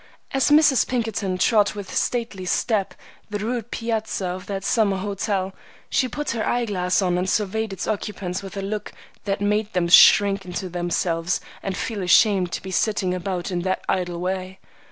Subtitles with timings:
[0.31, 0.87] As Mrs.
[0.87, 2.95] Pinkerton trod with stately step
[3.29, 5.53] the rude piazza of that summer hotel,
[5.91, 8.93] she put her eye glasses on and surveyed its occupants with a look
[9.25, 13.85] that made them shrink into themselves and feel ashamed to be sitting about in that
[13.87, 14.57] idle way.